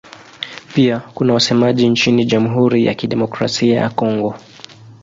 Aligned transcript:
Pia 0.73 0.99
kuna 0.99 1.33
wasemaji 1.33 1.89
nchini 1.89 2.25
Jamhuri 2.25 2.85
ya 2.85 2.93
Kidemokrasia 2.95 3.79
ya 3.81 3.89
Kongo. 3.89 4.35